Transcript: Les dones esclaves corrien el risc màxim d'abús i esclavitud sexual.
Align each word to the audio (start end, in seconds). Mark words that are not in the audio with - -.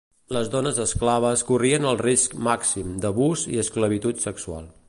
Les 0.35 0.47
dones 0.53 0.79
esclaves 0.85 1.43
corrien 1.51 1.85
el 1.91 2.01
risc 2.01 2.35
màxim 2.49 2.99
d'abús 3.05 3.47
i 3.55 3.63
esclavitud 3.69 4.29
sexual. 4.29 4.69